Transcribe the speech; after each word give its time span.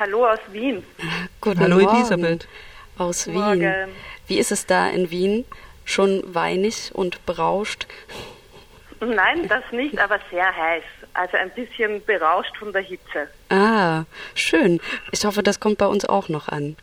hallo 0.00 0.26
aus 0.26 0.40
Wien. 0.50 0.82
Guten 1.42 1.60
hallo 1.60 1.78
Morgen 1.78 1.96
Elisabeth. 1.96 2.48
aus 2.96 3.26
Wien. 3.26 3.34
Morgen. 3.34 3.74
Wie 4.26 4.38
ist 4.38 4.50
es 4.50 4.64
da 4.66 4.88
in 4.88 5.10
Wien? 5.10 5.44
Schon 5.84 6.22
weinig 6.34 6.90
und 6.94 7.24
berauscht? 7.26 7.86
Nein, 9.00 9.46
das 9.48 9.62
nicht, 9.72 9.98
aber 9.98 10.18
sehr 10.30 10.56
heiß. 10.56 10.82
Also 11.12 11.36
ein 11.36 11.50
bisschen 11.50 12.02
berauscht 12.04 12.56
von 12.56 12.72
der 12.72 12.82
Hitze. 12.82 13.28
Ah, 13.50 14.04
schön. 14.34 14.80
Ich 15.12 15.24
hoffe, 15.24 15.42
das 15.42 15.60
kommt 15.60 15.78
bei 15.78 15.86
uns 15.86 16.04
auch 16.06 16.28
noch 16.28 16.48
an. 16.48 16.76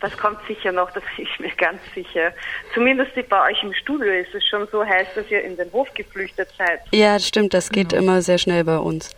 Das 0.00 0.16
kommt 0.16 0.38
sicher 0.46 0.72
noch, 0.72 0.90
das 0.92 1.02
bin 1.16 1.26
ich 1.26 1.40
mir 1.40 1.54
ganz 1.56 1.80
sicher. 1.94 2.32
Zumindest 2.72 3.12
bei 3.28 3.50
euch 3.50 3.62
im 3.62 3.74
Studio 3.74 4.12
ist 4.12 4.34
es 4.34 4.46
schon 4.46 4.66
so 4.72 4.84
heiß, 4.84 5.08
dass 5.14 5.30
ihr 5.30 5.42
in 5.42 5.56
den 5.56 5.70
Hof 5.72 5.92
geflüchtet 5.94 6.48
seid. 6.56 6.80
Ja, 6.90 7.14
das 7.14 7.28
stimmt, 7.28 7.52
das 7.52 7.70
geht 7.70 7.92
immer 7.92 8.22
sehr 8.22 8.38
schnell 8.38 8.64
bei 8.64 8.78
uns. 8.78 9.14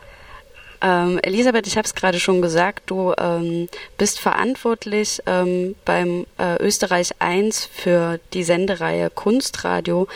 Ähm, 0.83 1.19
Elisabeth, 1.23 1.67
ich 1.67 1.77
habe 1.77 1.87
es 1.87 1.95
gerade 1.95 2.21
schon 2.21 2.43
gesagt, 2.43 2.91
du 2.91 3.15
ähm, 3.19 3.69
bist 3.99 4.21
verantwortlich 4.21 5.23
ähm, 5.27 5.75
beim 5.85 6.27
äh, 6.39 6.57
Österreich 6.63 7.11
1 7.19 7.65
für 7.67 8.21
die 8.33 8.45
Sendereihe 8.45 9.11
Kunstradio, 9.11 10.09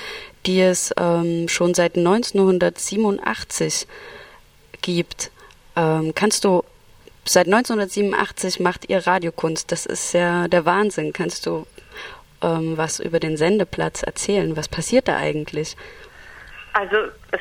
die 0.46 0.60
es 0.60 0.94
ähm, 0.98 1.48
schon 1.48 1.74
seit 1.74 1.96
1987 1.96 3.86
gibt. 4.82 5.30
Ähm, 5.76 6.12
kannst 6.14 6.44
du, 6.44 6.64
seit 7.24 7.46
1987 7.46 8.60
macht 8.60 8.88
ihr 8.88 9.06
Radiokunst, 9.06 9.72
das 9.72 9.86
ist 9.86 10.12
ja 10.14 10.48
der 10.48 10.64
Wahnsinn. 10.64 11.12
Kannst 11.12 11.46
du 11.46 11.66
ähm, 12.42 12.76
was 12.76 13.00
über 13.00 13.20
den 13.20 13.36
Sendeplatz 13.36 14.02
erzählen? 14.02 14.56
Was 14.56 14.68
passiert 14.68 15.08
da 15.08 15.16
eigentlich? 15.16 15.76
Also 16.72 16.96
es 17.32 17.40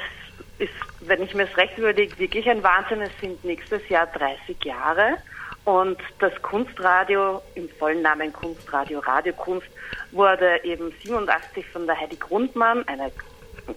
ist, 0.60 0.74
wenn 1.02 1.24
ich 1.24 1.34
mir 1.34 1.46
das 1.46 1.58
recht 1.58 1.78
überlege, 1.78 2.18
wirklich 2.20 2.50
ein 2.50 2.64
Wahnsinn. 2.64 3.02
Es 3.02 3.12
sind 3.22 3.44
nächstes 3.44 3.88
Jahr 3.90 4.08
30 4.08 4.64
Jahre 4.64 5.18
und 5.66 6.00
das 6.20 6.34
Kunstradio 6.42 7.42
im 7.56 7.70
vollen 7.70 8.02
Namen 8.02 8.34
Kunstradio 8.34 9.00
Radiokunst 9.00 9.68
wurde 10.12 10.64
eben 10.64 10.92
87 11.04 11.66
von 11.68 11.86
der 11.86 12.00
Heidi 12.00 12.16
Grundmann, 12.16 12.88
einer 12.88 13.12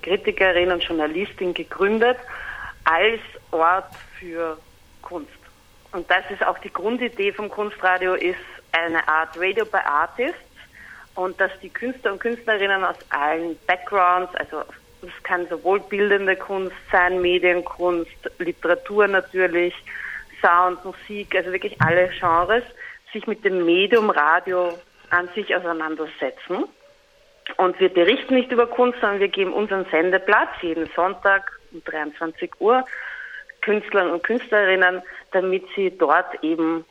Kritikerin 0.01 0.73
und 0.73 0.83
Journalistin, 0.83 1.53
gegründet 1.53 2.17
als 2.85 3.21
Ort 3.51 3.93
für 4.19 4.57
Kunst. 5.03 5.31
Und 5.93 6.11
das 6.11 6.23
ist 6.31 6.45
auch 6.45 6.59
die 6.59 6.73
Grundidee 6.73 7.33
vom 7.33 7.51
Kunstradio, 7.51 8.15
ist 8.15 8.39
eine 8.73 9.07
Art 9.07 9.37
Radio 9.37 9.67
by 9.67 9.79
Artists 9.85 10.39
und 11.15 11.39
dass 11.39 11.51
die 11.61 11.69
Künstler 11.69 12.13
und 12.13 12.21
Künstlerinnen 12.21 12.85
aus 12.85 12.97
allen 13.11 13.59
Backgrounds, 13.67 14.35
also 14.37 14.63
es 15.03 15.23
kann 15.25 15.47
sowohl 15.49 15.81
bildende 15.81 16.37
Kunst 16.37 16.77
sein, 16.91 17.21
Medienkunst, 17.21 18.31
Literatur 18.39 19.09
natürlich, 19.09 19.75
Sound, 20.41 20.85
Musik, 20.85 21.35
also 21.35 21.53
wirklich 21.53 21.81
alle 21.81 22.09
Genres, 22.09 22.65
sich 23.13 23.27
mit 23.27 23.45
dem 23.45 23.65
Medium 23.65 24.11
Radio 24.11 24.79
an 25.11 25.29
sich 25.35 25.55
auseinandersetzen. 25.55 26.65
Und 27.57 27.81
wir 27.81 27.89
berichten 27.89 28.35
nicht 28.35 28.53
über 28.53 28.67
Kunst, 28.67 29.01
sondern 29.01 29.21
wir 29.21 29.29
geben 29.29 29.53
unseren 29.53 29.85
Sendeplatz 29.91 30.51
jeden 30.63 30.89
Sonntag 30.95 31.61
um 31.73 31.83
23 31.85 32.61
Uhr 32.61 32.85
Künstlern 33.61 34.11
und 34.11 34.23
Künstlerinnen, 34.23 35.03
damit 35.33 35.65
sie 35.75 35.97
dort 35.97 36.43
eben 36.43 36.85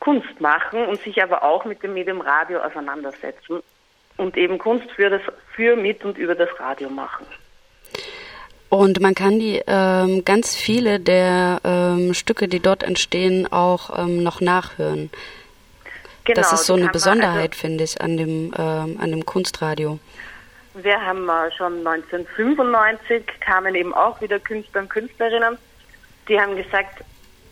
Kunst 0.00 0.40
machen 0.40 0.86
und 0.86 1.00
sich 1.00 1.22
aber 1.22 1.42
auch 1.42 1.64
mit 1.64 1.82
dem 1.82 1.94
Medium 1.94 2.20
Radio 2.20 2.60
auseinandersetzen 2.60 3.62
und 4.16 4.36
eben 4.36 4.58
Kunst 4.58 4.90
für 4.92 5.10
das 5.10 5.22
für 5.54 5.76
mit 5.76 6.04
und 6.04 6.18
über 6.18 6.34
das 6.34 6.48
Radio 6.58 6.90
machen. 6.90 7.26
Und 8.68 9.00
man 9.00 9.14
kann 9.14 9.38
die 9.38 9.62
ähm, 9.66 10.24
ganz 10.24 10.56
viele 10.56 10.98
der 10.98 11.60
ähm, 11.64 12.14
Stücke, 12.14 12.48
die 12.48 12.60
dort 12.60 12.82
entstehen, 12.82 13.50
auch 13.50 13.96
ähm, 13.96 14.22
noch 14.22 14.40
nachhören. 14.40 15.10
Genau, 16.24 16.40
das 16.40 16.52
ist 16.52 16.66
so 16.66 16.74
eine 16.74 16.88
Besonderheit, 16.88 17.52
also- 17.52 17.60
finde 17.60 17.84
ich, 17.84 18.00
an 18.00 18.16
dem, 18.16 18.52
ähm, 18.58 18.98
an 19.00 19.10
dem 19.10 19.24
Kunstradio. 19.24 19.98
Wir 20.74 21.00
haben 21.00 21.28
äh, 21.28 21.50
schon 21.56 21.86
1995 21.86 23.24
kamen 23.40 23.74
eben 23.76 23.94
auch 23.94 24.20
wieder 24.20 24.38
Künstler 24.40 24.82
und 24.82 24.90
Künstlerinnen, 24.90 25.56
die 26.28 26.38
haben 26.38 26.56
gesagt, 26.56 27.02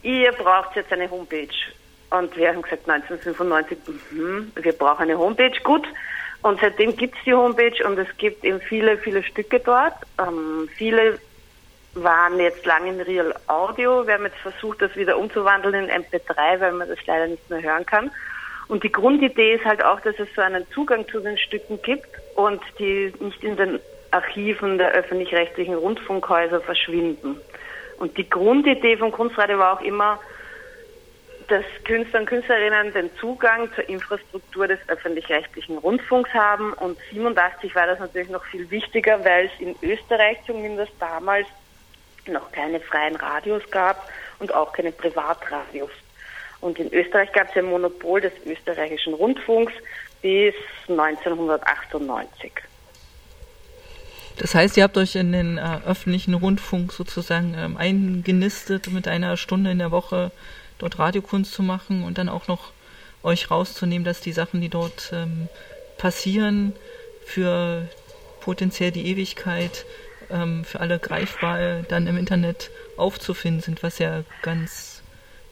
ihr 0.03 0.33
braucht 0.33 0.77
jetzt 0.77 0.93
eine 0.93 1.09
Homepage. 1.11 1.49
Und 2.11 2.37
wir 2.37 2.49
haben 2.49 2.63
gesagt 2.63 2.89
1995, 2.89 3.79
mhm, 4.11 4.53
wir 4.57 4.73
brauchen 4.73 5.03
eine 5.03 5.17
Homepage, 5.17 5.59
gut. 5.63 5.87
Und 6.45 6.61
seitdem 6.61 6.95
gibt's 6.95 7.17
die 7.25 7.33
Homepage 7.33 7.83
und 7.87 7.99
es 7.99 8.19
gibt 8.19 8.45
eben 8.45 8.61
viele, 8.61 8.99
viele 8.99 9.23
Stücke 9.23 9.61
dort. 9.61 9.95
Ähm, 10.21 10.69
viele 10.77 11.19
waren 11.95 12.39
jetzt 12.39 12.67
lang 12.67 12.87
in 12.87 13.01
Real 13.01 13.35
Audio. 13.47 14.07
Wir 14.07 14.13
haben 14.13 14.25
jetzt 14.25 14.37
versucht, 14.37 14.83
das 14.83 14.95
wieder 14.95 15.17
umzuwandeln 15.17 15.89
in 15.89 16.05
MP3, 16.05 16.61
weil 16.61 16.73
man 16.73 16.87
das 16.87 16.99
leider 17.07 17.29
nicht 17.29 17.49
mehr 17.49 17.63
hören 17.63 17.87
kann. 17.87 18.11
Und 18.69 18.85
die 18.85 18.93
Grundidee 18.93 19.55
ist 19.55 19.65
halt 19.65 19.83
auch, 19.83 20.01
dass 20.01 20.19
es 20.19 20.29
so 20.37 20.43
einen 20.43 20.71
Zugang 20.73 21.09
zu 21.09 21.21
den 21.21 21.39
Stücken 21.39 21.81
gibt 21.81 22.11
und 22.35 22.61
die 22.79 23.11
nicht 23.21 23.43
in 23.43 23.57
den 23.57 23.81
Archiven 24.11 24.77
der 24.77 24.91
öffentlich-rechtlichen 24.91 25.75
Rundfunkhäuser 25.75 26.61
verschwinden. 26.61 27.41
Und 27.97 28.19
die 28.19 28.29
Grundidee 28.29 28.99
vom 28.99 29.13
Kunstradio 29.13 29.59
war 29.59 29.79
auch 29.79 29.83
immer, 29.83 30.21
dass 31.49 31.65
Künstler 31.85 32.21
und 32.21 32.27
Künstlerinnen 32.27 32.93
den 32.93 33.11
Zugang 33.17 33.73
zur 33.75 33.89
Infrastruktur 33.89 34.69
des 34.69 34.79
öffentlich-rechtlichen 34.89 35.79
Rundfunks 35.79 36.31
haben. 36.33 36.73
Und 36.75 36.99
87 37.13 37.75
war 37.75 37.87
das 37.87 37.99
natürlich 37.99 38.31
noch 38.31 38.45
viel 38.45 38.71
wichtiger, 38.71 39.25
weil 39.25 39.47
es 39.47 39.61
in 39.61 39.75
Österreich 39.83 40.39
zumindest 40.47 40.93
damals 40.99 41.47
noch 42.27 42.51
keine 42.53 42.81
freien 42.81 43.17
Radios 43.17 43.63
gab 43.71 44.09
und 44.39 44.55
auch 44.55 44.73
keine 44.73 44.93
Privatradios. 44.93 45.91
Und 46.61 46.79
in 46.79 46.93
Österreich 46.93 47.31
gab 47.33 47.51
es 47.51 47.57
ein 47.57 47.67
Monopol 47.67 48.23
des 48.23 48.33
österreichischen 48.47 49.15
Rundfunks 49.15 49.73
bis 50.23 50.55
1998. 50.89 52.53
Das 54.39 54.55
heißt, 54.55 54.77
ihr 54.77 54.85
habt 54.85 54.97
euch 54.97 55.15
in 55.15 55.33
den 55.33 55.59
äh, 55.59 55.79
öffentlichen 55.87 56.35
Rundfunk 56.35 56.93
sozusagen 56.93 57.55
ähm, 57.57 57.77
eingenistet, 57.77 58.91
mit 58.91 59.07
einer 59.07 59.37
Stunde 59.37 59.71
in 59.71 59.79
der 59.79 59.91
Woche 59.91 60.33
dort 60.79 60.99
Radiokunst 60.99 61.53
zu 61.53 61.63
machen 61.63 62.05
und 62.05 62.19
dann 62.19 62.29
auch 62.29 62.49
noch 62.49 62.73
euch 63.23 63.51
rauszunehmen, 63.51 64.05
dass 64.05 64.21
die 64.21 64.33
Sachen, 64.33 64.61
die 64.61 64.69
dort 64.69 65.11
ähm, 65.13 65.49
passieren, 65.99 66.75
für 67.25 67.89
potenziell 68.41 68.91
die 68.91 69.07
Ewigkeit 69.07 69.87
ähm, 70.31 70.65
für 70.65 70.81
alle 70.81 70.99
greifbar 70.99 71.83
dann 71.89 72.07
im 72.07 72.19
Internet 72.19 72.71
aufzufinden 72.97 73.61
sind, 73.63 73.83
was 73.83 73.99
ja 73.99 74.23
ganz 74.43 75.03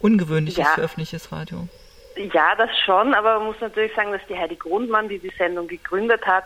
ungewöhnlich 0.00 0.56
Ja. 0.56 0.66
ist 0.66 0.75
für 0.75 0.81
öffentliches 0.82 1.32
Radio. 1.32 1.69
Ja, 2.16 2.55
das 2.56 2.69
schon, 2.84 3.15
aber 3.15 3.38
man 3.38 3.47
muss 3.47 3.61
natürlich 3.61 3.94
sagen, 3.94 4.12
dass 4.12 4.21
die 4.28 4.37
Heidi 4.37 4.56
Grundmann, 4.56 5.09
die 5.09 5.19
die 5.19 5.32
Sendung 5.38 5.66
gegründet 5.66 6.27
hat, 6.27 6.44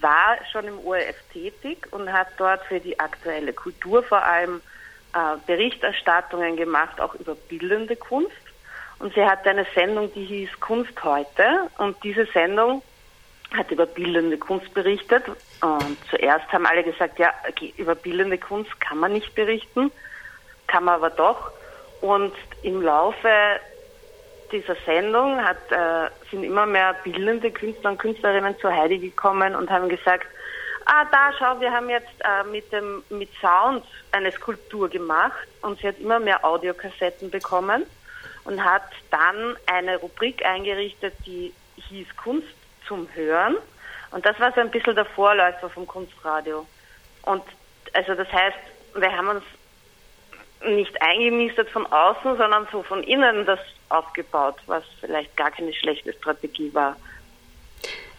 war 0.00 0.36
schon 0.50 0.66
im 0.66 0.78
ORF 0.84 1.14
tätig 1.32 1.86
und 1.92 2.12
hat 2.12 2.28
dort 2.38 2.64
für 2.64 2.80
die 2.80 2.98
aktuelle 2.98 3.52
Kultur 3.52 4.02
vor 4.02 4.22
allem 4.22 4.60
äh, 5.16 5.38
Berichterstattungen 5.46 6.56
gemacht, 6.56 7.00
auch 7.00 7.14
über 7.14 7.34
bildende 7.34 7.96
Kunst. 7.96 8.36
Und 8.98 9.14
sie 9.14 9.24
hatte 9.24 9.48
eine 9.48 9.66
Sendung, 9.74 10.12
die 10.12 10.24
hieß 10.24 10.60
Kunst 10.60 10.92
heute. 11.02 11.70
Und 11.78 11.96
diese 12.04 12.26
Sendung 12.26 12.82
hat 13.56 13.70
über 13.70 13.86
bildende 13.86 14.36
Kunst 14.36 14.74
berichtet. 14.74 15.24
Und 15.62 15.96
zuerst 16.10 16.52
haben 16.52 16.66
alle 16.66 16.84
gesagt, 16.84 17.18
ja, 17.18 17.32
über 17.78 17.94
bildende 17.94 18.36
Kunst 18.36 18.78
kann 18.78 18.98
man 18.98 19.14
nicht 19.14 19.34
berichten, 19.34 19.90
kann 20.66 20.84
man 20.84 20.96
aber 20.96 21.10
doch. 21.10 21.50
Und 22.02 22.34
im 22.62 22.82
Laufe 22.82 23.30
dieser 24.52 24.76
Sendung 24.84 25.42
hat, 25.42 25.56
äh, 25.70 26.10
sind 26.30 26.44
immer 26.44 26.66
mehr 26.66 26.94
bildende 27.04 27.50
Künstler 27.50 27.92
und 27.92 27.98
Künstlerinnen 27.98 28.58
zu 28.58 28.70
Heidi 28.70 28.98
gekommen 28.98 29.54
und 29.54 29.70
haben 29.70 29.88
gesagt, 29.88 30.26
ah, 30.86 31.04
da, 31.10 31.32
schau, 31.38 31.60
wir 31.60 31.72
haben 31.72 31.90
jetzt 31.90 32.12
äh, 32.20 32.44
mit 32.44 32.72
dem 32.72 33.02
mit 33.10 33.28
Sound 33.40 33.84
eine 34.12 34.32
Skulptur 34.32 34.88
gemacht 34.88 35.46
und 35.62 35.78
sie 35.78 35.88
hat 35.88 35.98
immer 35.98 36.18
mehr 36.18 36.44
Audiokassetten 36.44 37.30
bekommen 37.30 37.84
und 38.44 38.64
hat 38.64 38.90
dann 39.10 39.56
eine 39.66 39.96
Rubrik 39.96 40.44
eingerichtet, 40.44 41.14
die 41.26 41.52
hieß 41.88 42.06
Kunst 42.16 42.48
zum 42.86 43.08
Hören. 43.14 43.56
Und 44.12 44.24
das 44.24 44.38
war 44.40 44.52
so 44.52 44.60
ein 44.60 44.70
bisschen 44.70 44.94
der 44.94 45.04
Vorläufer 45.04 45.68
vom 45.68 45.86
Kunstradio. 45.86 46.66
Und 47.22 47.42
also 47.92 48.14
das 48.14 48.30
heißt, 48.32 48.56
wir 48.94 49.12
haben 49.12 49.28
uns 49.28 49.42
nicht 50.64 51.00
eingenistet 51.02 51.68
von 51.70 51.84
außen, 51.86 52.36
sondern 52.36 52.66
so 52.72 52.82
von 52.82 53.02
innen 53.02 53.44
das 53.44 53.58
aufgebaut, 53.88 54.56
was 54.66 54.84
vielleicht 55.00 55.36
gar 55.36 55.50
keine 55.50 55.74
schlechte 55.74 56.12
Strategie 56.12 56.72
war. 56.72 56.96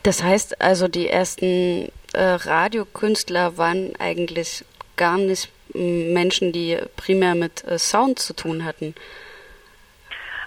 Das 0.04 0.24
heißt 0.24 0.62
also, 0.62 0.88
die 0.88 1.10
ersten 1.10 1.92
äh, 2.18 2.34
Radiokünstler 2.34 3.58
waren 3.58 3.94
eigentlich 4.00 4.66
gar 4.96 5.18
nicht 5.18 5.50
Menschen, 5.74 6.52
die 6.52 6.78
primär 6.96 7.36
mit 7.36 7.64
äh, 7.66 7.78
Sound 7.78 8.20
zu 8.20 8.34
tun 8.34 8.66
hatten. 8.66 8.96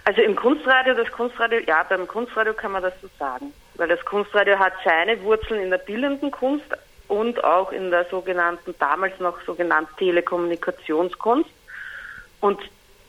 Also 0.04 0.22
im 0.22 0.34
Kunstradio, 0.34 0.94
das 0.94 1.10
Kunstradio, 1.12 1.60
ja, 1.66 1.84
beim 1.88 2.08
Kunstradio 2.08 2.54
kann 2.54 2.72
man 2.72 2.82
das 2.82 2.94
so 3.00 3.08
sagen. 3.18 3.52
Weil 3.74 3.88
das 3.88 4.04
Kunstradio 4.04 4.58
hat 4.58 4.72
seine 4.84 5.22
Wurzeln 5.22 5.62
in 5.62 5.70
der 5.70 5.78
bildenden 5.78 6.30
Kunst 6.30 6.66
und 7.06 7.42
auch 7.44 7.70
in 7.70 7.90
der 7.90 8.06
sogenannten, 8.06 8.74
damals 8.78 9.18
noch 9.20 9.40
sogenannten 9.42 9.94
Telekommunikationskunst. 9.96 11.50
Und 12.40 12.60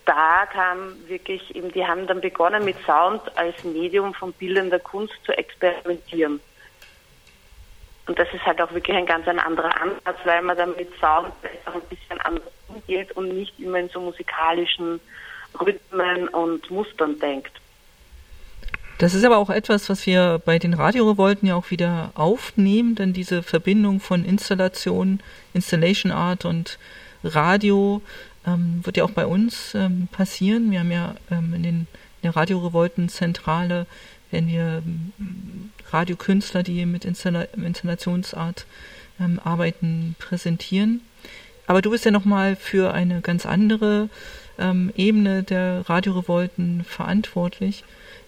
da 0.05 0.45
kam 0.51 0.95
wirklich 1.07 1.55
eben, 1.55 1.71
die 1.71 1.85
haben 1.85 2.07
dann 2.07 2.21
begonnen 2.21 2.65
mit 2.65 2.75
Sound 2.85 3.21
als 3.37 3.63
Medium 3.63 4.13
von 4.13 4.33
bildender 4.33 4.79
Kunst 4.79 5.13
zu 5.25 5.31
experimentieren. 5.31 6.39
Und 8.11 8.19
das 8.19 8.27
ist 8.33 8.45
halt 8.45 8.61
auch 8.61 8.73
wirklich 8.73 8.97
ein 8.97 9.05
ganz 9.05 9.25
ein 9.29 9.39
anderer 9.39 9.73
Ansatz, 9.81 10.17
weil 10.25 10.41
man 10.41 10.57
dann 10.57 10.75
mit 10.75 10.89
Sound 10.99 11.31
auch 11.65 11.75
ein 11.75 11.81
bisschen 11.89 12.19
anders 12.19 12.51
umgeht 12.67 13.09
und 13.13 13.29
nicht 13.29 13.57
immer 13.57 13.79
in 13.79 13.87
so 13.87 14.01
musikalischen 14.01 14.99
Rhythmen 15.57 16.27
und 16.27 16.69
Mustern 16.69 17.17
denkt. 17.19 17.53
Das 18.97 19.13
ist 19.13 19.23
aber 19.23 19.37
auch 19.37 19.49
etwas, 19.49 19.89
was 19.89 20.05
wir 20.05 20.41
bei 20.43 20.59
den 20.59 20.73
Radiorevolten 20.73 21.47
ja 21.47 21.55
auch 21.55 21.71
wieder 21.71 22.11
aufnehmen, 22.15 22.95
denn 22.95 23.13
diese 23.13 23.43
Verbindung 23.43 24.01
von 24.01 24.25
Installation, 24.25 25.21
Installation 25.53 26.11
Art 26.11 26.43
und 26.43 26.79
Radio 27.23 28.01
ähm, 28.45 28.81
wird 28.83 28.97
ja 28.97 29.05
auch 29.05 29.11
bei 29.11 29.25
uns 29.25 29.73
ähm, 29.73 30.09
passieren. 30.11 30.69
Wir 30.69 30.81
haben 30.81 30.91
ja 30.91 31.15
ähm, 31.31 31.53
in, 31.53 31.63
den, 31.63 31.75
in 31.75 31.87
der 32.23 32.35
Radiorevoltenzentrale 32.35 33.85
werden 34.31 34.49
wir 34.49 34.83
ähm, 34.85 35.71
Radiokünstler, 35.89 36.63
die 36.63 36.85
mit 36.85 37.05
Installa 37.05 37.43
Installationsart 37.55 38.65
ähm, 39.19 39.39
arbeiten, 39.43 40.15
präsentieren. 40.19 41.01
Aber 41.67 41.81
du 41.81 41.91
bist 41.91 42.05
ja 42.05 42.11
nochmal 42.11 42.55
für 42.55 42.93
eine 42.93 43.21
ganz 43.21 43.45
andere 43.45 44.09
ähm, 44.57 44.91
Ebene 44.95 45.43
der 45.43 45.87
Radiorevolten 45.87 46.83
verantwortlich 46.83 47.83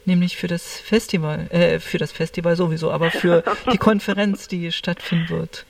nämlich 0.05 0.37
für 0.37 0.47
das 0.47 0.79
Festival, 0.79 1.47
äh, 1.51 1.79
für 1.79 1.97
das 1.97 2.11
Festival 2.11 2.55
sowieso, 2.55 2.91
aber 2.91 3.11
für 3.11 3.43
die 3.71 3.77
Konferenz, 3.77 4.47
die 4.47 4.71
stattfinden 4.71 5.29
wird, 5.29 5.65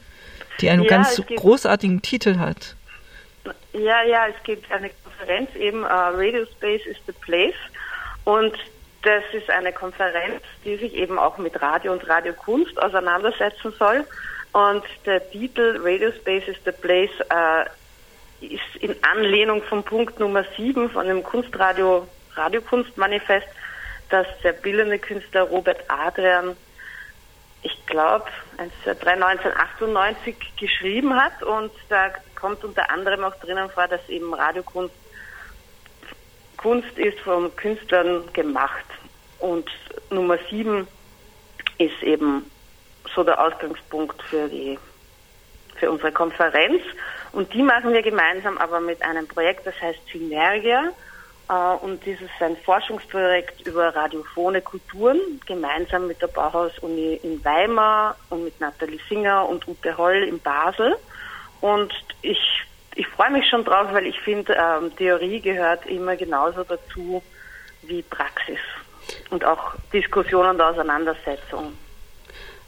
die 0.62 0.70
einen 0.70 0.84
ja, 0.84 0.90
ganz 0.90 1.22
großartigen 1.36 2.02
Titel 2.02 2.38
hat. 2.38 2.76
Ja, 3.74 4.04
ja, 4.04 4.28
es 4.28 4.44
gibt 4.44 4.72
eine 4.72 4.90
Konferenz 5.04 5.54
eben, 5.56 5.84
uh, 5.84 5.88
Radio 5.88 6.46
Space 6.46 6.86
is 6.86 6.98
the 7.06 7.14
Place 7.14 7.56
und 8.24 8.54
das 9.04 9.24
ist 9.34 9.50
eine 9.50 9.72
Konferenz, 9.72 10.42
die 10.66 10.78
sich 10.78 10.94
eben 10.96 11.20
auch 11.20 11.38
mit 11.38 11.62
Radio 11.62 11.92
und 11.92 12.08
Radiokunst 12.08 12.82
auseinandersetzen 12.82 13.74
soll. 13.78 14.06
Und 14.52 14.84
der 15.06 15.30
Titel 15.32 15.80
Radio 15.84 16.12
Space 16.12 16.48
is 16.48 16.58
the 16.66 16.72
Place 16.72 17.12
uh, 17.32 17.66
ist 18.40 18.82
in 18.82 18.96
Anlehnung 19.04 19.64
vom 19.64 19.84
Punkt 19.84 20.20
Nummer 20.20 20.44
7 20.58 20.90
von 20.90 21.08
dem 21.08 21.24
Kunstradio 21.24 22.08
Radiokunstmanifest 22.36 23.48
dass 24.14 24.28
der 24.44 24.54
bildende 24.54 25.00
Künstler 25.00 25.42
Robert 25.42 25.84
Adrian, 25.88 26.56
ich 27.64 27.86
glaube, 27.88 28.28
1998 28.58 30.36
geschrieben 30.56 31.16
hat. 31.16 31.42
Und 31.42 31.72
da 31.90 32.12
kommt 32.40 32.64
unter 32.64 32.92
anderem 32.92 33.24
auch 33.24 33.34
drinnen 33.38 33.72
vor, 33.72 33.88
dass 33.88 34.08
eben 34.10 34.32
Radiokunst 34.32 34.94
Kunst 36.64 36.98
ist 36.98 37.20
von 37.20 37.54
Künstlern 37.58 38.24
gemacht. 38.32 38.86
Und 39.40 39.70
Nummer 40.10 40.38
sieben 40.50 40.88
ist 41.78 42.02
eben 42.02 42.50
so 43.14 43.24
der 43.24 43.40
Ausgangspunkt 43.44 44.22
für 44.24 44.48
die 44.48 44.80
für 45.76 45.92
unsere 45.92 46.14
Konferenz. 46.14 46.82
Und 47.34 47.54
die 47.54 47.62
machen 47.62 47.92
wir 47.92 48.02
gemeinsam 48.02 48.58
aber 48.58 48.80
mit 48.80 49.02
einem 49.02 49.28
Projekt, 49.28 49.68
das 49.68 49.74
heißt 49.82 50.00
Synergia. 50.10 50.92
Äh, 51.50 51.54
und 51.84 52.06
dieses 52.06 52.22
ist 52.22 52.42
ein 52.42 52.56
Forschungsprojekt 52.56 53.68
über 53.68 53.94
radiophone 53.94 54.64
Kulturen, 54.64 55.20
gemeinsam 55.46 56.08
mit 56.08 56.22
der 56.22 56.28
Bauhaus-Uni 56.28 57.20
in 57.24 57.44
Weimar 57.44 58.16
und 58.30 58.46
mit 58.46 58.58
Nathalie 58.62 59.00
Singer 59.10 59.50
und 59.50 59.68
Ute 59.68 59.98
Holl 59.98 60.24
in 60.24 60.40
Basel. 60.40 60.96
Und 61.60 61.94
ich, 62.22 62.40
ich 62.96 63.08
freue 63.08 63.32
mich 63.32 63.48
schon 63.50 63.64
drauf, 63.64 63.88
weil 63.92 64.06
ich 64.06 64.20
finde, 64.20 64.54
ähm, 64.54 64.96
Theorie 64.96 65.40
gehört 65.40 65.86
immer 65.86 66.16
genauso 66.16 66.64
dazu 66.64 67.24
wie 67.84 68.02
Praxis 68.02 68.60
und 69.30 69.44
auch 69.44 69.74
Diskussion 69.92 70.46
und 70.48 70.62
Auseinandersetzung. 70.62 71.78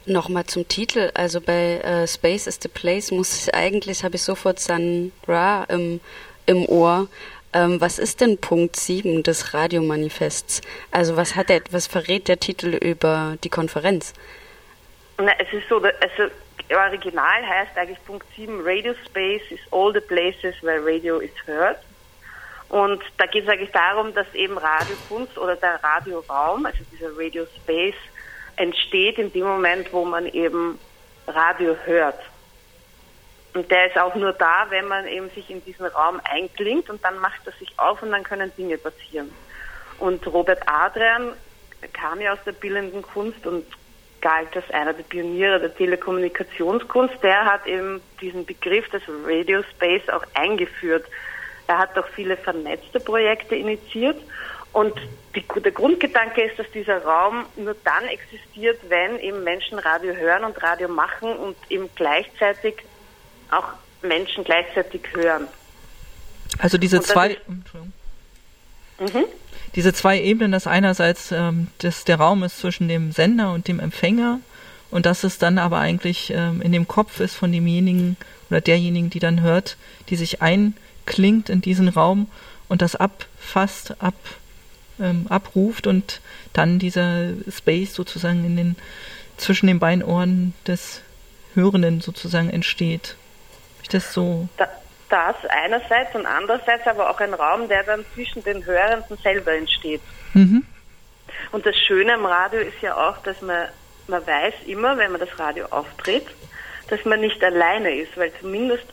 Nochmal 0.04 0.44
zum 0.44 0.68
Titel, 0.68 1.10
also 1.14 1.40
bei 1.40 1.78
äh, 1.78 2.06
Space 2.06 2.46
is 2.46 2.60
the 2.62 2.68
Place 2.68 3.10
muss 3.10 3.36
ich 3.36 3.54
eigentlich, 3.54 4.04
habe 4.04 4.14
ich 4.14 4.22
sofort 4.22 4.60
San 4.60 5.10
Ra 5.26 5.64
im, 5.64 6.00
im 6.46 6.64
Ohr. 6.66 7.08
Ähm, 7.52 7.80
was 7.80 7.98
ist 7.98 8.20
denn 8.20 8.38
Punkt 8.38 8.76
7 8.76 9.22
des 9.22 9.54
Radiomanifests? 9.54 10.60
Also 10.92 11.16
was 11.16 11.34
hat 11.34 11.48
der, 11.48 11.62
was 11.70 11.86
verrät 11.86 12.28
der 12.28 12.38
Titel 12.38 12.74
über 12.74 13.36
die 13.42 13.48
Konferenz? 13.48 14.14
Na, 15.18 15.32
es 15.38 15.52
ist 15.52 15.68
so, 15.68 15.76
also 15.76 16.32
Original 16.70 17.46
heißt 17.46 17.76
eigentlich 17.76 18.04
Punkt 18.04 18.26
7, 18.34 18.60
Radio 18.64 18.94
Space 19.06 19.42
is 19.50 19.60
all 19.70 19.92
the 19.92 20.00
places 20.00 20.54
where 20.62 20.80
radio 20.80 21.18
is 21.18 21.30
heard. 21.46 21.76
Und 22.68 23.02
da 23.18 23.26
geht 23.26 23.44
es 23.44 23.48
eigentlich 23.48 23.70
darum, 23.70 24.12
dass 24.14 24.26
eben 24.34 24.58
Radiokunst 24.58 25.38
oder 25.38 25.56
der 25.56 25.82
Radioraum, 25.82 26.66
also 26.66 26.78
dieser 26.90 27.16
Radio 27.16 27.46
Space, 27.56 27.94
entsteht 28.56 29.18
in 29.18 29.32
dem 29.32 29.44
Moment, 29.44 29.92
wo 29.92 30.04
man 30.04 30.26
eben 30.26 30.78
Radio 31.26 31.76
hört. 31.84 32.18
Und 33.54 33.70
der 33.70 33.86
ist 33.86 33.96
auch 33.96 34.14
nur 34.14 34.32
da, 34.32 34.66
wenn 34.68 34.86
man 34.86 35.06
eben 35.06 35.30
sich 35.30 35.48
in 35.48 35.64
diesen 35.64 35.86
Raum 35.86 36.20
einklingt 36.24 36.90
und 36.90 37.02
dann 37.04 37.18
macht 37.18 37.46
er 37.46 37.52
sich 37.52 37.72
auf 37.78 38.02
und 38.02 38.10
dann 38.10 38.22
können 38.22 38.52
Dinge 38.56 38.76
passieren. 38.76 39.32
Und 39.98 40.26
Robert 40.26 40.60
Adrian 40.66 41.32
kam 41.92 42.20
ja 42.20 42.32
aus 42.32 42.38
der 42.44 42.52
bildenden 42.52 43.02
Kunst 43.02 43.46
und 43.46 43.64
galt 44.26 44.56
als 44.56 44.68
einer 44.72 44.92
der 44.92 45.04
Pioniere 45.04 45.60
der 45.60 45.72
Telekommunikationskunst. 45.72 47.14
Der 47.22 47.44
hat 47.44 47.64
eben 47.68 48.00
diesen 48.20 48.44
Begriff 48.44 48.88
des 48.88 49.02
Radio 49.24 49.62
Space 49.70 50.08
auch 50.08 50.24
eingeführt. 50.34 51.06
Er 51.68 51.78
hat 51.78 51.96
auch 51.96 52.08
viele 52.08 52.36
vernetzte 52.36 52.98
Projekte 52.98 53.54
initiiert. 53.54 54.20
Und 54.72 54.94
die, 55.36 55.44
der 55.62 55.70
Grundgedanke 55.70 56.42
ist, 56.42 56.58
dass 56.58 56.68
dieser 56.72 57.04
Raum 57.04 57.46
nur 57.54 57.76
dann 57.84 58.04
existiert, 58.08 58.80
wenn 58.88 59.20
eben 59.20 59.44
Menschen 59.44 59.78
Radio 59.78 60.12
hören 60.14 60.42
und 60.42 60.60
Radio 60.60 60.88
machen 60.88 61.36
und 61.36 61.56
eben 61.68 61.88
gleichzeitig 61.94 62.74
auch 63.52 63.68
Menschen 64.02 64.42
gleichzeitig 64.42 65.02
hören. 65.14 65.46
Also 66.58 66.78
diese 66.78 67.00
zwei, 67.00 67.38
mhm. 68.98 69.24
Diese 69.74 69.92
zwei 69.92 70.20
Ebenen, 70.20 70.52
dass 70.52 70.66
einerseits 70.66 71.32
ähm, 71.32 71.68
das, 71.78 72.04
der 72.04 72.16
Raum 72.16 72.42
ist 72.42 72.58
zwischen 72.58 72.88
dem 72.88 73.12
Sender 73.12 73.52
und 73.52 73.68
dem 73.68 73.80
Empfänger 73.80 74.40
und 74.90 75.06
dass 75.06 75.24
es 75.24 75.38
dann 75.38 75.58
aber 75.58 75.78
eigentlich 75.78 76.32
ähm, 76.34 76.62
in 76.62 76.72
dem 76.72 76.88
Kopf 76.88 77.20
ist 77.20 77.34
von 77.34 77.52
demjenigen 77.52 78.16
oder 78.50 78.60
derjenigen, 78.60 79.10
die 79.10 79.18
dann 79.18 79.40
hört, 79.40 79.76
die 80.08 80.16
sich 80.16 80.40
einklingt 80.40 81.50
in 81.50 81.60
diesen 81.60 81.88
Raum 81.88 82.28
und 82.68 82.82
das 82.82 82.96
abfasst, 82.96 84.00
ab, 84.02 84.14
ähm, 85.00 85.26
abruft 85.28 85.86
und 85.86 86.20
dann 86.52 86.78
dieser 86.78 87.30
Space 87.50 87.94
sozusagen 87.94 88.44
in 88.44 88.56
den 88.56 88.76
zwischen 89.36 89.66
den 89.66 89.78
Beinohren 89.78 90.54
des 90.66 91.02
Hörenden 91.54 92.00
sozusagen 92.00 92.48
entsteht 92.48 93.16
ich 93.86 93.88
das 93.88 94.12
so? 94.12 94.48
Da, 94.56 94.68
das 95.08 95.36
einerseits 95.48 96.14
und 96.14 96.26
andererseits 96.26 96.86
aber 96.86 97.10
auch 97.10 97.20
ein 97.20 97.34
Raum, 97.34 97.68
der 97.68 97.82
dann 97.84 98.04
zwischen 98.14 98.42
den 98.44 98.64
Hörenden 98.64 99.16
selber 99.18 99.52
entsteht. 99.52 100.00
Mhm. 100.34 100.64
Und 101.52 101.66
das 101.66 101.76
Schöne 101.76 102.14
am 102.14 102.26
Radio 102.26 102.60
ist 102.60 102.80
ja 102.82 102.96
auch, 102.96 103.18
dass 103.18 103.40
man, 103.42 103.68
man 104.08 104.26
weiß 104.26 104.54
immer, 104.66 104.96
wenn 104.96 105.12
man 105.12 105.20
das 105.20 105.38
Radio 105.38 105.66
auftritt, 105.66 106.26
dass 106.88 107.04
man 107.04 107.20
nicht 107.20 107.42
alleine 107.42 107.94
ist, 107.94 108.16
weil 108.16 108.32
zumindest 108.40 108.84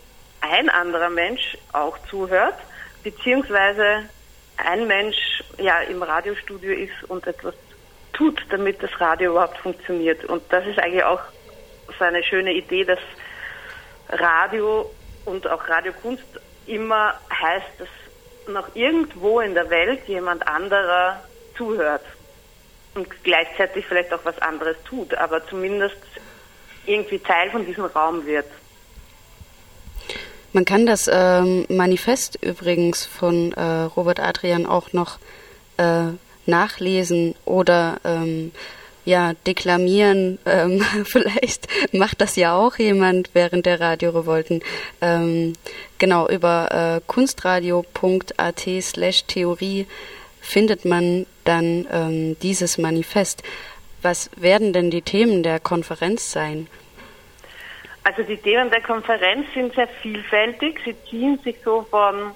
ein 0.42 0.70
anderer 0.70 1.10
Mensch 1.10 1.58
auch 1.72 1.98
zuhört, 2.10 2.56
beziehungsweise 3.04 4.04
ein 4.58 4.88
Mensch 4.88 5.44
ja 5.58 5.80
im 5.82 6.04
Radiostudio 6.04 6.74
ist 6.74 7.04
und 7.10 7.26
etwas 7.28 7.56
tut, 8.14 8.42
damit 8.50 8.82
das 8.84 8.92
Radio 9.00 9.32
überhaupt 9.32 9.58
funktioniert. 9.58 10.26
Und 10.26 10.44
das 10.50 10.66
ist 10.68 10.80
eigentlich 10.80 11.04
auch 11.04 11.22
so 11.98 12.06
eine 12.06 12.24
schöne 12.24 12.54
Idee, 12.54 12.84
dass 12.84 13.00
Radio 14.10 14.90
und 15.26 15.48
auch 15.48 15.68
Radiokunst 15.68 16.24
immer 16.66 17.14
heißt, 17.30 17.80
dass 17.80 17.88
noch 18.48 18.76
irgendwo 18.76 19.40
in 19.40 19.54
der 19.54 19.70
Welt 19.70 20.08
jemand 20.08 20.46
anderer 20.48 21.24
zuhört 21.58 22.04
und 22.96 23.08
gleichzeitig 23.24 23.86
vielleicht 23.86 24.14
auch 24.14 24.24
was 24.24 24.40
anderes 24.42 24.76
tut, 24.88 25.14
aber 25.16 25.46
zumindest 25.48 25.98
irgendwie 26.86 27.20
Teil 27.20 27.50
von 27.52 27.66
diesem 27.66 27.86
Raum 27.86 28.26
wird. 28.26 28.46
Man 30.52 30.66
kann 30.66 30.86
das 30.86 31.10
ähm, 31.12 31.66
Manifest 31.70 32.38
übrigens 32.44 33.06
von 33.06 33.54
äh, 33.54 33.62
Robert 33.62 34.20
Adrian 34.20 34.68
auch 34.68 34.94
noch 34.94 35.18
äh, 35.78 36.10
nachlesen 36.46 37.34
oder 37.46 37.98
ähm, 38.04 38.52
ja, 39.06 39.34
deklamieren, 39.46 40.40
ähm, 40.46 40.82
vielleicht 41.06 41.68
macht 41.94 42.22
das 42.22 42.36
ja 42.36 42.56
auch 42.56 42.78
jemand 42.78 43.32
während 43.34 43.66
der 43.66 43.80
Radiorevolten. 43.80 44.64
Ähm, 45.02 45.54
genau, 45.98 46.28
über 46.28 46.70
äh, 46.72 47.02
kunstradio.at 47.06 48.68
slash 48.82 49.26
Theorie 49.26 49.88
findet 50.42 50.86
man 50.86 51.26
dann 51.46 51.88
ähm, 51.92 52.38
dieses 52.42 52.78
Manifest. 52.78 53.44
Was 54.02 54.30
werden 54.36 54.74
denn 54.74 54.92
die 54.92 55.02
Themen 55.02 55.44
der 55.44 55.60
Konferenz 55.60 56.32
sein? 56.32 56.68
Also 58.04 58.24
die 58.24 58.38
Themen 58.38 58.70
der 58.70 58.82
Konferenz 58.82 59.48
sind 59.54 59.74
sehr 59.76 59.88
vielfältig. 59.88 60.82
Sie 60.84 60.96
ziehen 61.10 61.40
sich 61.44 61.56
so 61.64 61.86
von 61.90 62.32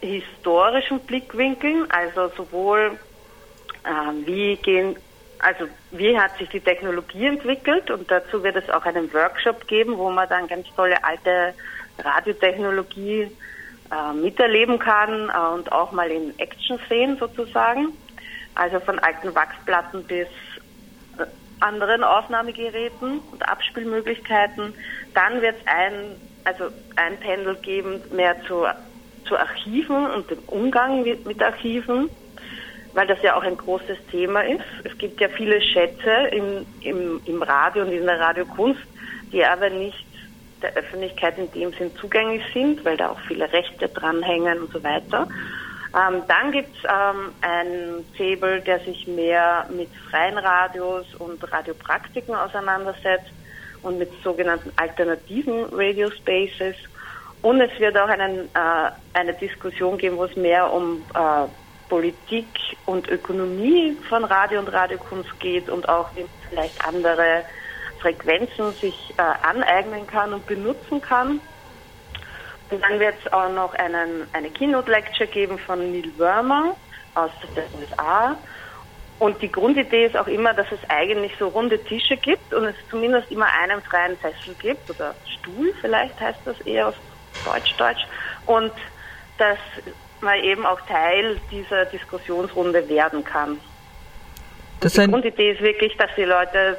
historischen 0.00 1.00
Blickwinkeln, 1.00 1.90
also 1.90 2.28
sowohl 2.36 2.96
äh, 3.82 4.26
wie 4.26 4.56
gehen, 4.56 4.96
also 5.38 5.68
wie 5.90 6.18
hat 6.18 6.36
sich 6.38 6.48
die 6.48 6.60
Technologie 6.60 7.26
entwickelt 7.26 7.90
und 7.90 8.10
dazu 8.10 8.42
wird 8.42 8.56
es 8.56 8.70
auch 8.70 8.84
einen 8.84 9.12
Workshop 9.12 9.66
geben, 9.66 9.98
wo 9.98 10.10
man 10.10 10.28
dann 10.28 10.48
ganz 10.48 10.66
tolle 10.74 11.02
alte 11.04 11.54
Radiotechnologie 11.98 13.30
äh, 13.90 14.12
miterleben 14.14 14.78
kann 14.78 15.30
äh, 15.30 15.54
und 15.54 15.70
auch 15.72 15.92
mal 15.92 16.10
in 16.10 16.38
Action 16.38 16.78
sehen 16.88 17.16
sozusagen. 17.18 17.92
Also 18.54 18.80
von 18.80 18.98
alten 18.98 19.34
Wachsplatten 19.34 20.04
bis 20.04 20.28
äh, 21.18 21.24
anderen 21.60 22.02
Aufnahmegeräten 22.02 23.20
und 23.30 23.48
Abspielmöglichkeiten. 23.48 24.74
Dann 25.14 25.40
wird 25.40 25.56
es 25.60 25.66
ein, 25.66 26.16
also 26.44 26.64
ein 26.96 27.18
Panel 27.20 27.54
geben 27.56 28.02
mehr 28.12 28.36
zu, 28.44 28.66
zu 29.26 29.38
Archiven 29.38 30.06
und 30.10 30.30
dem 30.30 30.40
Umgang 30.46 31.02
mit, 31.02 31.26
mit 31.26 31.42
Archiven, 31.42 32.10
weil 32.96 33.06
das 33.06 33.20
ja 33.22 33.36
auch 33.36 33.42
ein 33.42 33.58
großes 33.58 33.98
Thema 34.10 34.40
ist. 34.40 34.64
Es 34.82 34.96
gibt 34.96 35.20
ja 35.20 35.28
viele 35.28 35.60
Schätze 35.60 36.10
im, 36.32 36.64
im, 36.80 37.20
im 37.26 37.42
Radio 37.42 37.82
und 37.82 37.92
in 37.92 38.06
der 38.06 38.18
Radiokunst, 38.18 38.80
die 39.32 39.44
aber 39.44 39.68
nicht 39.68 40.06
der 40.62 40.74
Öffentlichkeit 40.74 41.36
in 41.36 41.52
dem 41.52 41.72
Sinn 41.74 41.94
zugänglich 42.00 42.42
sind, 42.54 42.82
weil 42.86 42.96
da 42.96 43.10
auch 43.10 43.20
viele 43.28 43.52
Rechte 43.52 43.86
dranhängen 43.90 44.60
und 44.60 44.72
so 44.72 44.82
weiter. 44.82 45.28
Ähm, 45.94 46.22
dann 46.26 46.52
gibt 46.52 46.74
es 46.74 46.84
ähm, 46.84 47.32
einen 47.42 48.06
Table, 48.16 48.62
der 48.62 48.80
sich 48.80 49.06
mehr 49.06 49.66
mit 49.68 49.90
freien 50.10 50.38
Radios 50.38 51.04
und 51.16 51.52
Radiopraktiken 51.52 52.34
auseinandersetzt 52.34 53.30
und 53.82 53.98
mit 53.98 54.10
sogenannten 54.24 54.72
alternativen 54.76 55.66
Radio 55.70 56.10
Spaces. 56.10 56.76
Und 57.42 57.60
es 57.60 57.78
wird 57.78 57.98
auch 57.98 58.08
einen, 58.08 58.46
äh, 58.54 58.90
eine 59.12 59.34
Diskussion 59.34 59.98
geben, 59.98 60.16
wo 60.16 60.24
es 60.24 60.34
mehr 60.34 60.72
um 60.72 61.02
äh, 61.14 61.46
Politik 61.88 62.48
und 62.84 63.08
Ökonomie 63.08 63.96
von 64.08 64.24
Radio 64.24 64.60
und 64.60 64.68
Radiokunst 64.68 65.38
geht 65.40 65.68
und 65.68 65.88
auch 65.88 66.08
wie 66.14 66.26
vielleicht 66.48 66.84
andere 66.86 67.44
Frequenzen 68.00 68.72
sich 68.72 69.14
äh, 69.16 69.22
aneignen 69.22 70.06
kann 70.06 70.32
und 70.32 70.46
benutzen 70.46 71.00
kann. 71.00 71.40
Und 72.70 72.82
dann 72.82 72.98
wird 72.98 73.14
es 73.24 73.32
auch 73.32 73.48
noch 73.50 73.74
einen, 73.74 74.26
eine 74.32 74.50
Keynote-Lecture 74.50 75.28
geben 75.28 75.58
von 75.58 75.92
Neil 75.92 76.10
Wormer 76.18 76.76
aus 77.14 77.30
den 77.54 77.80
USA. 77.80 78.36
Und 79.18 79.40
die 79.40 79.50
Grundidee 79.50 80.06
ist 80.06 80.16
auch 80.16 80.26
immer, 80.26 80.52
dass 80.52 80.70
es 80.72 80.80
eigentlich 80.90 81.32
so 81.38 81.48
runde 81.48 81.82
Tische 81.82 82.16
gibt 82.16 82.52
und 82.52 82.64
es 82.64 82.74
zumindest 82.90 83.30
immer 83.30 83.46
einen 83.62 83.80
freien 83.82 84.16
Sessel 84.20 84.54
gibt 84.58 84.90
oder 84.90 85.14
Stuhl, 85.38 85.72
vielleicht 85.80 86.20
heißt 86.20 86.40
das 86.44 86.60
eher 86.62 86.88
auf 86.88 86.94
Deutsch-Deutsch. 87.44 88.06
Und 88.44 88.72
dass 89.38 89.58
man 90.22 90.42
eben 90.42 90.64
auch 90.64 90.80
Teil 90.82 91.38
dieser 91.50 91.84
Diskussionsrunde 91.86 92.88
werden 92.88 93.24
kann. 93.24 93.58
Das 94.80 94.94
die 94.94 95.06
Grundidee 95.06 95.52
ist 95.52 95.60
wirklich, 95.60 95.96
dass 95.96 96.10
die 96.16 96.24
Leute 96.24 96.78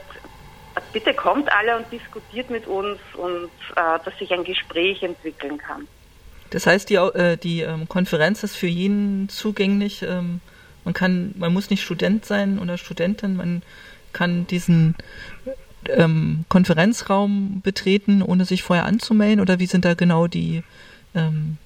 bitte 0.94 1.14
kommt 1.14 1.52
alle 1.52 1.78
und 1.78 1.92
diskutiert 1.92 2.50
mit 2.50 2.68
uns 2.68 3.00
und 3.16 3.50
äh, 3.76 4.00
dass 4.04 4.18
sich 4.20 4.32
ein 4.32 4.44
Gespräch 4.44 5.02
entwickeln 5.04 5.58
kann. 5.58 5.88
Das 6.52 6.66
heißt, 6.66 6.90
die, 6.90 6.96
äh, 6.96 7.38
die 7.38 7.62
ähm, 7.62 7.88
Konferenz 7.90 8.44
ist 8.44 8.56
für 8.56 8.68
jeden 8.68 9.28
zugänglich. 9.30 10.04
Ähm, 10.04 10.40
man 10.86 10.94
kann, 10.94 11.34
man 11.38 11.52
muss 11.52 11.70
nicht 11.70 11.84
Student 11.84 12.26
sein 12.26 12.60
oder 12.60 12.78
Studentin, 12.78 13.36
man 13.36 13.62
kann 14.14 14.48
diesen 14.48 14.96
ähm, 15.90 16.46
Konferenzraum 16.48 17.62
betreten, 17.62 18.22
ohne 18.22 18.46
sich 18.46 18.64
vorher 18.64 18.86
anzumelden 18.86 19.42
oder 19.42 19.60
wie 19.60 19.66
sind 19.66 19.84
da 19.84 19.96
genau 19.96 20.28
die 20.28 20.64
ähm, 21.14 21.58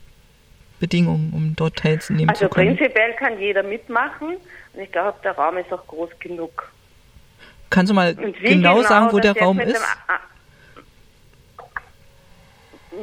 Bedingungen, 0.81 1.31
um 1.33 1.55
dort 1.55 1.77
teilzunehmen 1.77 2.29
also 2.29 2.47
zu 2.47 2.49
können? 2.49 2.69
Also 2.69 2.79
prinzipiell 2.79 3.13
kann 3.13 3.39
jeder 3.39 3.63
mitmachen 3.63 4.35
und 4.73 4.79
ich 4.79 4.91
glaube, 4.91 5.17
der 5.23 5.33
Raum 5.33 5.57
ist 5.57 5.71
auch 5.71 5.85
groß 5.87 6.09
genug. 6.19 6.69
Kannst 7.69 7.91
du 7.91 7.93
mal 7.93 8.13
genau, 8.13 8.33
genau, 8.41 8.81
sagen, 8.81 9.13
wo 9.13 9.19
der 9.19 9.37
Raum 9.37 9.59
ist? 9.59 9.79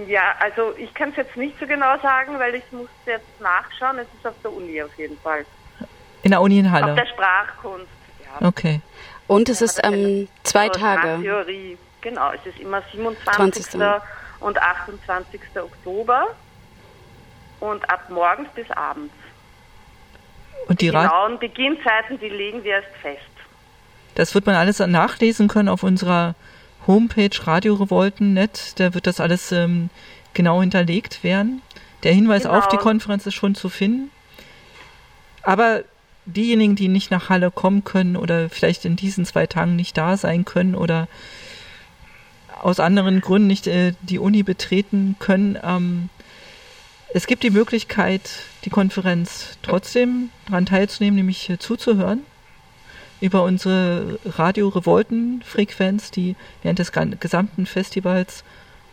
Ja, 0.06 0.34
also 0.40 0.74
ich 0.76 0.92
kann 0.92 1.10
es 1.10 1.16
jetzt 1.16 1.36
nicht 1.36 1.58
so 1.58 1.66
genau 1.66 1.98
sagen, 2.00 2.38
weil 2.38 2.56
ich 2.56 2.64
muss 2.72 2.90
jetzt 3.06 3.40
nachschauen. 3.40 3.98
Es 3.98 4.06
ist 4.18 4.26
auf 4.26 4.34
der 4.42 4.52
Uni 4.52 4.82
auf 4.82 4.94
jeden 4.98 5.18
Fall. 5.18 5.46
In 6.22 6.32
der 6.32 6.42
Uni 6.42 6.58
in 6.58 6.70
Halle? 6.70 6.92
Auf 6.92 6.98
der 6.98 7.06
Sprachkunst, 7.06 7.86
ja. 8.22 8.46
Okay. 8.46 8.80
Und 9.26 9.48
es 9.48 9.62
ist 9.62 9.80
ähm, 9.82 10.28
zwei 10.42 10.68
Tage. 10.68 11.22
Theorie. 11.22 11.78
Genau, 12.02 12.32
es 12.32 12.44
ist 12.44 12.60
immer 12.60 12.82
27. 12.92 13.64
20. 13.70 14.02
und 14.40 14.60
28. 14.60 15.40
Oktober 15.56 16.26
und 17.60 17.88
ab 17.90 18.08
morgens 18.10 18.48
bis 18.54 18.70
abends. 18.70 19.14
Und 20.68 20.80
die, 20.80 20.86
die 20.86 20.92
genauen 20.92 21.38
Beginnzeiten, 21.38 22.18
die 22.20 22.28
legen 22.28 22.62
wir 22.64 22.76
erst 22.76 22.94
fest. 23.00 23.22
Das 24.14 24.34
wird 24.34 24.46
man 24.46 24.54
alles 24.54 24.80
nachlesen 24.80 25.48
können 25.48 25.68
auf 25.68 25.82
unserer 25.82 26.34
Homepage 26.86 27.30
radiorevolten.net. 27.32 28.74
Da 28.80 28.94
wird 28.94 29.06
das 29.06 29.20
alles 29.20 29.52
ähm, 29.52 29.90
genau 30.34 30.60
hinterlegt 30.60 31.22
werden. 31.22 31.62
Der 32.02 32.12
Hinweis 32.12 32.42
genau. 32.42 32.58
auf 32.58 32.68
die 32.68 32.76
Konferenz 32.76 33.26
ist 33.26 33.34
schon 33.34 33.54
zu 33.54 33.68
finden. 33.68 34.10
Aber 35.42 35.82
diejenigen, 36.26 36.76
die 36.76 36.88
nicht 36.88 37.10
nach 37.10 37.28
Halle 37.28 37.50
kommen 37.50 37.84
können 37.84 38.16
oder 38.16 38.50
vielleicht 38.50 38.84
in 38.84 38.96
diesen 38.96 39.24
zwei 39.24 39.46
Tagen 39.46 39.76
nicht 39.76 39.96
da 39.96 40.16
sein 40.16 40.44
können 40.44 40.74
oder 40.74 41.08
aus 42.60 42.80
anderen 42.80 43.20
Gründen 43.20 43.46
nicht 43.46 43.66
äh, 43.66 43.94
die 44.02 44.18
Uni 44.18 44.42
betreten 44.42 45.16
können, 45.18 45.58
ähm, 45.62 46.10
es 47.14 47.26
gibt 47.26 47.42
die 47.42 47.50
Möglichkeit, 47.50 48.30
die 48.64 48.70
Konferenz 48.70 49.58
trotzdem 49.62 50.30
daran 50.46 50.66
teilzunehmen, 50.66 51.16
nämlich 51.16 51.52
zuzuhören 51.58 52.24
über 53.20 53.42
unsere 53.42 54.18
Radio-Revolten-Frequenz, 54.24 56.10
die 56.10 56.36
während 56.62 56.78
des 56.78 56.92
gesamten 56.92 57.66
Festivals 57.66 58.44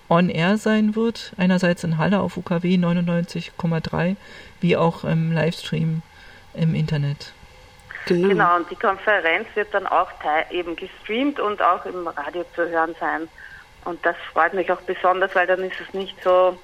on 0.10 0.30
air 0.30 0.58
sein 0.58 0.96
wird. 0.96 1.34
Einerseits 1.38 1.84
in 1.84 1.98
Halle 1.98 2.20
auf 2.20 2.38
UKW 2.38 2.76
99,3, 2.76 4.16
wie 4.62 4.78
auch 4.78 5.04
im 5.04 5.32
Livestream 5.32 6.02
im 6.54 6.76
Internet. 6.76 7.34
Genau. 8.08 8.28
genau, 8.28 8.56
und 8.58 8.70
die 8.70 8.76
Konferenz 8.76 9.48
wird 9.56 9.74
dann 9.74 9.88
auch 9.88 10.12
eben 10.52 10.76
gestreamt 10.76 11.40
und 11.40 11.62
auch 11.62 11.86
im 11.86 12.08
Radio 12.08 12.46
zu 12.56 12.70
hören 12.70 12.96
sein. 13.00 13.28
Und 13.84 14.04
das 14.06 14.16
freut 14.32 14.54
mich 14.54 14.72
auch 14.72 14.82
besonders, 14.82 15.34
weil 15.36 15.48
dann 15.48 15.60
ist 15.62 15.80
es 15.80 15.94
nicht 15.94 16.16
so 16.24 16.58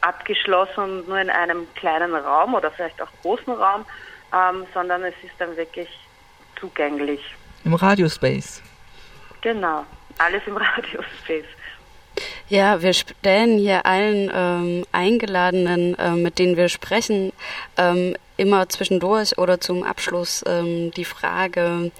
abgeschlossen 0.00 0.78
und 0.78 1.08
nur 1.08 1.18
in 1.18 1.30
einem 1.30 1.66
kleinen 1.74 2.14
Raum 2.14 2.54
oder 2.54 2.70
vielleicht 2.70 3.00
auch 3.02 3.10
großen 3.22 3.52
Raum, 3.52 3.84
ähm, 4.32 4.66
sondern 4.72 5.04
es 5.04 5.14
ist 5.22 5.34
dann 5.38 5.56
wirklich 5.56 5.88
zugänglich. 6.58 7.20
Im 7.64 7.74
Radiospace. 7.74 8.62
Genau, 9.40 9.84
alles 10.18 10.42
im 10.46 10.56
Radiospace. 10.56 11.44
Ja, 12.48 12.82
wir 12.82 12.92
stellen 12.92 13.58
hier 13.58 13.86
allen 13.86 14.30
ähm, 14.34 14.84
Eingeladenen, 14.92 15.96
äh, 15.98 16.10
mit 16.10 16.38
denen 16.38 16.56
wir 16.56 16.68
sprechen, 16.68 17.32
ähm, 17.76 18.16
immer 18.36 18.68
zwischendurch 18.68 19.38
oder 19.38 19.60
zum 19.60 19.84
Abschluss 19.84 20.42
ähm, 20.46 20.90
die 20.90 21.04
Frage, 21.04 21.92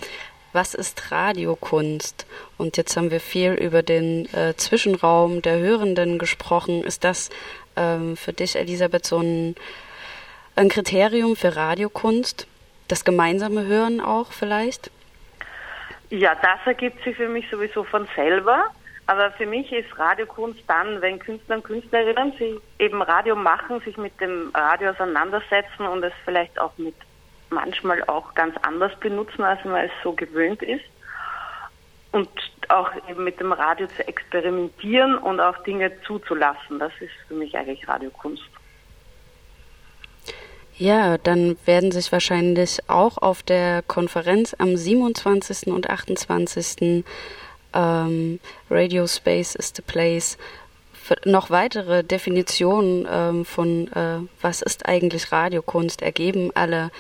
was 0.53 0.75
ist 0.75 1.13
Radiokunst? 1.13 2.27
Und 2.59 2.77
jetzt 2.77 2.97
haben 2.97 3.11
wir 3.11 3.21
viel 3.21 3.53
über 3.53 3.83
den 3.83 4.27
äh, 4.35 4.57
Zwischenraum 4.57 5.43
der 5.43 5.59
Hörenden 5.59 6.19
gesprochen. 6.19 6.83
Ist 6.83 7.05
das 7.05 7.31
ähm, 7.77 8.17
für 8.17 8.33
dich, 8.33 8.57
Elisabeth, 8.57 9.07
so 9.07 9.19
ein, 9.19 9.55
ein 10.57 10.69
Kriterium 10.69 11.37
für 11.37 11.57
Radiokunst? 11.57 12.47
das 12.91 13.05
gemeinsame 13.05 13.67
Hören 13.67 14.01
auch 14.01 14.33
vielleicht? 14.33 14.91
Ja, 16.11 16.35
das 16.35 16.59
ergibt 16.65 17.03
sich 17.05 17.17
für 17.17 17.29
mich 17.29 17.49
sowieso 17.51 17.85
von 17.85 18.09
selber. 18.17 18.65
Aber 19.07 19.33
für 19.33 19.47
mich 19.47 19.73
ist 19.73 19.99
Radiokunst 19.99 20.63
dann, 20.69 21.01
wenn 21.01 21.19
Künstler 21.19 21.57
und 21.57 21.65
Künstlerinnen 21.65 22.33
sich 22.33 22.55
eben 22.79 23.03
Radio 23.03 23.35
machen, 23.35 23.81
sich 23.81 23.97
mit 23.97 24.21
dem 24.21 24.51
Radio 24.55 24.91
auseinandersetzen 24.91 25.87
und 25.87 26.05
es 26.05 26.13
vielleicht 26.25 26.59
auch 26.61 26.77
mit 26.79 26.95
manchmal 27.49 28.05
auch 28.05 28.35
ganz 28.35 28.57
anders 28.63 28.95
benutzen, 29.01 29.43
als 29.43 29.65
man 29.65 29.87
es 29.87 29.91
so 30.05 30.13
gewöhnt 30.13 30.63
ist. 30.63 30.85
Und 32.13 32.29
auch 32.71 32.91
eben 33.09 33.25
mit 33.25 33.41
dem 33.41 33.53
Radio 33.53 33.87
zu 33.89 34.07
experimentieren 34.07 35.19
und 35.19 35.41
auch 35.41 35.63
Dinge 35.65 35.93
zuzulassen. 36.03 36.79
Das 36.79 36.93
ist 37.01 37.13
für 37.29 37.35
mich 37.35 37.57
eigentlich 37.57 37.87
Radiokunst. 37.89 38.43
Ja, 40.77 41.19
dann 41.19 41.59
werden 41.67 41.93
sich 41.93 42.11
wahrscheinlich 42.11 42.79
auch 42.89 43.19
auf 43.19 43.43
der 43.43 43.83
Konferenz 43.83 44.57
am 44.59 44.77
27. 44.77 45.67
und 45.67 45.91
28. 45.91 47.05
Ähm, 47.73 48.41
Radio 48.71 49.07
Space 49.07 49.55
is 49.55 49.73
the 49.77 49.83
Place 49.83 50.39
noch 51.25 51.51
weitere 51.51 52.05
Definitionen 52.05 53.07
ähm, 53.11 53.45
von 53.45 53.89
äh, 53.93 54.21
was 54.41 54.63
ist 54.63 54.87
eigentlich 54.87 55.33
Radiokunst 55.33 56.03
ergeben. 56.03 56.51
Alle 56.55 56.91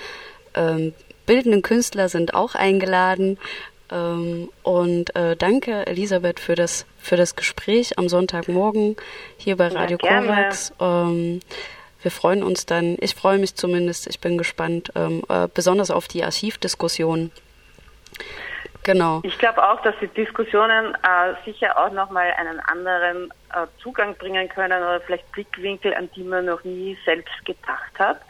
ähm, 0.54 0.94
bildenden 1.26 1.62
Künstler 1.62 2.08
sind 2.08 2.34
auch 2.34 2.54
eingeladen. 2.54 3.38
Ähm, 3.90 4.50
und 4.62 5.14
äh, 5.16 5.36
danke 5.36 5.86
Elisabeth 5.86 6.40
für 6.40 6.54
das 6.54 6.86
für 6.98 7.16
das 7.16 7.34
Gespräch 7.34 7.98
am 7.98 8.08
Sonntagmorgen 8.08 8.96
hier 9.36 9.56
bei 9.56 9.68
Radio 9.68 9.98
ja, 10.02 10.20
Kovacs. 10.20 10.72
Ähm, 10.80 11.40
wir 12.02 12.10
freuen 12.10 12.42
uns 12.42 12.66
dann, 12.66 12.96
ich 13.00 13.14
freue 13.14 13.38
mich 13.38 13.54
zumindest, 13.54 14.06
ich 14.06 14.20
bin 14.20 14.38
gespannt, 14.38 14.90
ähm, 14.94 15.22
äh, 15.28 15.48
besonders 15.52 15.90
auf 15.90 16.08
die 16.08 16.24
Archivdiskussion. 16.24 17.30
Genau. 18.82 19.20
Ich 19.24 19.36
glaube 19.38 19.62
auch, 19.62 19.82
dass 19.82 19.94
die 20.00 20.08
Diskussionen 20.08 20.94
äh, 20.94 21.34
sicher 21.44 21.78
auch 21.78 21.92
nochmal 21.92 22.32
einen 22.38 22.60
anderen 22.60 23.30
äh, 23.52 23.66
Zugang 23.82 24.14
bringen 24.14 24.48
können 24.48 24.82
oder 24.82 25.00
vielleicht 25.02 25.30
Blickwinkel, 25.32 25.92
an 25.94 26.08
die 26.16 26.22
man 26.22 26.46
noch 26.46 26.64
nie 26.64 26.96
selbst 27.04 27.44
gedacht 27.44 27.98
hat. 27.98 28.20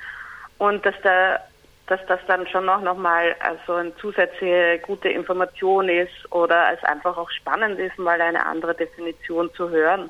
Und 0.59 0.85
dass 0.85 0.97
da 1.03 1.39
dass 1.91 2.07
das 2.07 2.21
dann 2.29 2.47
schon 2.47 2.67
noch, 2.67 2.81
noch 2.81 2.97
mal 2.97 3.35
also 3.41 3.75
eine 3.75 3.95
zusätzliche 3.97 4.79
gute 4.79 5.09
Information 5.09 5.89
ist 5.89 6.31
oder 6.31 6.73
es 6.73 6.85
einfach 6.85 7.17
auch 7.17 7.31
spannend 7.33 7.81
ist, 7.81 7.99
mal 7.99 8.21
eine 8.21 8.47
andere 8.47 8.77
Definition 8.77 9.53
zu 9.55 9.71
hören. 9.71 10.09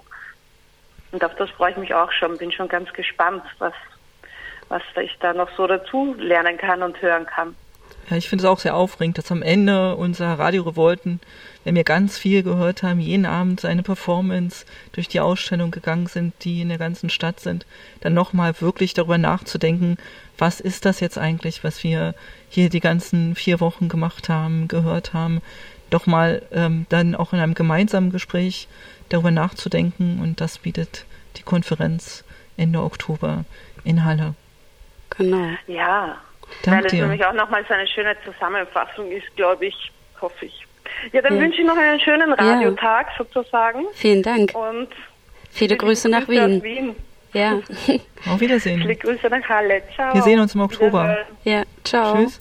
Und 1.11 1.25
auf 1.25 1.35
das 1.37 1.49
freue 1.49 1.71
ich 1.71 1.79
mich 1.79 1.95
auch 1.95 2.13
schon, 2.13 2.37
bin 2.37 2.53
schon 2.53 2.69
ganz 2.69 2.93
gespannt, 2.93 3.45
was, 3.59 3.73
was 4.69 4.83
ich 5.01 5.17
da 5.21 5.33
noch 5.33 5.49
so 5.57 5.67
dazu 5.67 6.15
lernen 6.19 6.59
kann 6.59 6.83
und 6.83 7.01
hören 7.01 7.25
kann. 7.25 7.57
Ja, 8.11 8.17
ich 8.17 8.29
finde 8.29 8.45
es 8.45 8.51
auch 8.51 8.59
sehr 8.59 8.75
aufregend, 8.75 9.19
dass 9.19 9.31
am 9.31 9.41
Ende 9.41 9.95
unserer 9.95 10.37
Radio-Revolten, 10.37 11.21
wenn 11.63 11.77
wir 11.77 11.85
ganz 11.85 12.19
viel 12.19 12.43
gehört 12.43 12.83
haben, 12.83 12.99
jeden 12.99 13.25
Abend 13.25 13.65
eine 13.65 13.85
Performance 13.85 14.67
durch 14.93 15.07
die 15.07 15.21
Ausstellung 15.21 15.71
gegangen 15.71 16.09
sind, 16.09 16.35
die 16.43 16.61
in 16.61 16.71
der 16.71 16.79
ganzen 16.79 17.09
Stadt 17.09 17.39
sind, 17.39 17.67
dann 18.01 18.13
nochmal 18.13 18.61
wirklich 18.61 18.95
darüber 18.95 19.17
nachzudenken, 19.17 19.97
was 20.39 20.59
ist 20.59 20.87
das 20.87 20.99
jetzt 20.99 21.19
eigentlich, 21.19 21.63
was 21.63 21.85
wir 21.85 22.17
hier 22.49 22.69
die 22.69 22.81
ganzen 22.81 23.37
vier 23.37 23.61
Wochen 23.61 23.89
gemacht 23.89 24.29
haben, 24.29 24.67
gehört 24.67 25.15
haben, 25.15 25.41
doch 25.91 26.07
mal 26.07 26.43
ähm, 26.51 26.87
dann 26.89 27.15
auch 27.15 27.33
in 27.33 27.39
einem 27.39 27.55
gemeinsamen 27.55 28.11
Gespräch 28.11 28.67
darüber 29.09 29.31
nachzudenken 29.31 30.19
und 30.21 30.41
das 30.41 30.59
bietet 30.59 31.05
die 31.37 31.43
Konferenz 31.43 32.25
Ende 32.57 32.83
Oktober 32.83 33.45
in 33.85 34.05
Halle. 34.05 34.35
Genau. 35.11 35.51
Ja, 35.69 36.17
Danke 36.63 36.77
Weil 36.77 36.83
das 36.83 36.93
dir. 36.93 37.03
nämlich 37.03 37.25
auch 37.25 37.33
nochmal 37.33 37.65
so 37.67 37.75
eine 37.75 37.87
schöne 37.87 38.17
Zusammenfassung 38.25 39.11
ist, 39.11 39.35
glaube 39.37 39.67
ich, 39.67 39.93
hoffe 40.21 40.47
ich. 40.47 40.67
Ja, 41.13 41.23
dann 41.23 41.37
ja. 41.37 41.43
wünsche 41.43 41.61
ich 41.61 41.67
noch 41.67 41.77
einen 41.77 42.01
schönen 42.01 42.33
Radiotag 42.33 43.09
ja. 43.09 43.25
sozusagen. 43.25 43.87
Vielen 43.95 44.23
Dank. 44.23 44.55
Und 44.55 44.89
viele 45.51 45.77
Grüße, 45.77 46.09
nach 46.09 46.29
Wien. 46.29 46.63
Wien. 46.63 46.97
Ja. 47.33 47.61
Auf 48.27 48.41
Wiedersehen. 48.41 48.81
Viele 48.81 48.97
Grüße 48.97 49.29
nach 49.29 49.49
Halle. 49.49 49.83
Ciao. 49.95 50.15
Wir 50.15 50.23
sehen 50.23 50.41
uns 50.41 50.55
im 50.55 50.63
Oktober. 50.63 51.19
Ja, 51.45 51.63
ciao. 51.85 52.17
Tschüss. 52.17 52.41